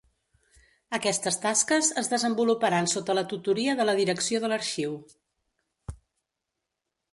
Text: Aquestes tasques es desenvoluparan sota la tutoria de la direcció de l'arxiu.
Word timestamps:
Aquestes 0.97 1.35
tasques 1.43 1.89
es 2.03 2.09
desenvoluparan 2.13 2.89
sota 2.95 3.17
la 3.19 3.25
tutoria 3.35 3.77
de 3.81 3.87
la 3.89 3.97
direcció 4.01 4.43
de 4.47 4.53
l'arxiu. 4.53 4.99